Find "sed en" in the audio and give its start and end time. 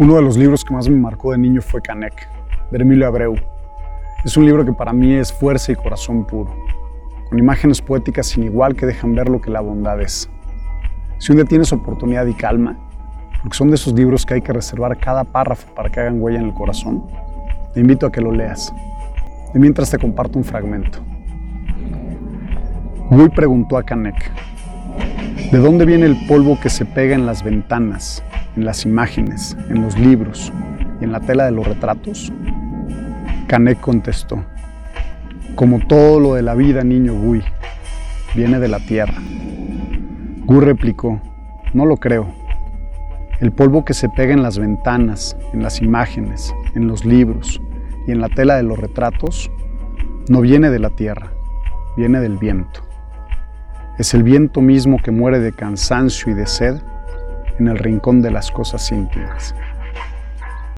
56.46-57.66